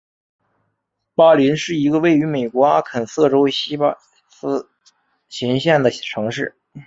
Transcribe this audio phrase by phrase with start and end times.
[1.13, 3.95] 巴林是一个位于美国阿肯色州锡巴
[4.31, 4.67] 斯
[5.29, 6.57] 琴县的城市。